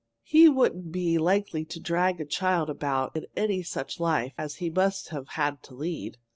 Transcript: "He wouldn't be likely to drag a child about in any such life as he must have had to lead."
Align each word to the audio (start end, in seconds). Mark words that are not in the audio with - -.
"He 0.23 0.49
wouldn't 0.49 0.91
be 0.91 1.19
likely 1.19 1.63
to 1.65 1.79
drag 1.79 2.19
a 2.19 2.25
child 2.25 2.71
about 2.71 3.15
in 3.15 3.27
any 3.37 3.61
such 3.61 3.99
life 3.99 4.33
as 4.35 4.55
he 4.55 4.67
must 4.71 5.09
have 5.09 5.27
had 5.27 5.61
to 5.65 5.75
lead." 5.75 6.17